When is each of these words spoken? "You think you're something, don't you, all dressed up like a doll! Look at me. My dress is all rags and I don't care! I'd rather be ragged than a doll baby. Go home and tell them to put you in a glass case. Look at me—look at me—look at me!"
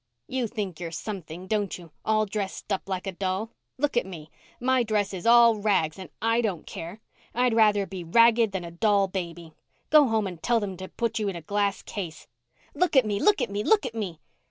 "You 0.27 0.47
think 0.47 0.79
you're 0.79 0.89
something, 0.89 1.45
don't 1.45 1.77
you, 1.77 1.91
all 2.03 2.25
dressed 2.25 2.73
up 2.73 2.89
like 2.89 3.05
a 3.05 3.11
doll! 3.11 3.51
Look 3.77 3.95
at 3.95 4.05
me. 4.07 4.31
My 4.59 4.81
dress 4.81 5.13
is 5.13 5.27
all 5.27 5.57
rags 5.59 5.99
and 5.99 6.09
I 6.19 6.41
don't 6.41 6.65
care! 6.65 6.99
I'd 7.35 7.53
rather 7.53 7.85
be 7.85 8.03
ragged 8.03 8.51
than 8.51 8.63
a 8.65 8.71
doll 8.71 9.07
baby. 9.07 9.53
Go 9.91 10.07
home 10.07 10.25
and 10.25 10.41
tell 10.41 10.59
them 10.59 10.75
to 10.77 10.87
put 10.87 11.19
you 11.19 11.27
in 11.27 11.35
a 11.35 11.41
glass 11.43 11.83
case. 11.83 12.25
Look 12.73 12.95
at 12.95 13.05
me—look 13.05 13.41
at 13.43 13.51
me—look 13.51 13.85
at 13.85 13.93
me!" 13.93 14.19